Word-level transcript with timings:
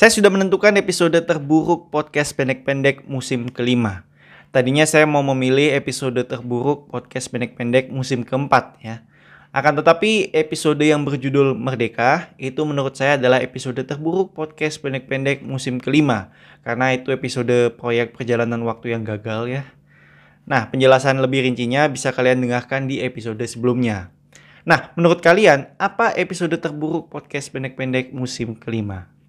Saya 0.00 0.16
sudah 0.16 0.32
menentukan 0.32 0.72
episode 0.80 1.12
terburuk 1.28 1.92
podcast 1.92 2.32
pendek-pendek 2.32 3.04
musim 3.04 3.52
kelima. 3.52 4.08
Tadinya 4.48 4.88
saya 4.88 5.04
mau 5.04 5.20
memilih 5.20 5.76
episode 5.76 6.16
terburuk 6.24 6.88
podcast 6.88 7.28
pendek-pendek 7.28 7.92
musim 7.92 8.24
keempat 8.24 8.80
ya. 8.80 9.04
Akan 9.52 9.76
tetapi 9.76 10.32
episode 10.32 10.80
yang 10.80 11.04
berjudul 11.04 11.52
Merdeka 11.52 12.32
itu 12.40 12.64
menurut 12.64 12.96
saya 12.96 13.20
adalah 13.20 13.44
episode 13.44 13.76
terburuk 13.84 14.32
podcast 14.32 14.80
pendek-pendek 14.80 15.44
musim 15.44 15.76
kelima. 15.76 16.32
Karena 16.64 16.96
itu 16.96 17.12
episode 17.12 17.76
proyek 17.76 18.16
perjalanan 18.16 18.64
waktu 18.64 18.96
yang 18.96 19.04
gagal 19.04 19.52
ya. 19.52 19.68
Nah 20.48 20.64
penjelasan 20.72 21.20
lebih 21.20 21.44
rincinya 21.44 21.84
bisa 21.92 22.08
kalian 22.08 22.40
dengarkan 22.40 22.88
di 22.88 23.04
episode 23.04 23.44
sebelumnya. 23.44 24.08
Nah 24.64 24.96
menurut 24.96 25.20
kalian 25.20 25.76
apa 25.76 26.16
episode 26.16 26.56
terburuk 26.56 27.12
podcast 27.12 27.52
pendek-pendek 27.52 28.16
musim 28.16 28.56
kelima? 28.56 29.19